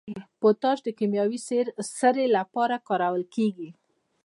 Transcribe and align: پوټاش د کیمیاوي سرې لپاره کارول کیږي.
پوټاش 0.39 0.77
د 0.83 0.89
کیمیاوي 0.99 1.39
سرې 1.99 2.25
لپاره 2.37 2.75
کارول 2.87 3.23
کیږي. 3.35 3.69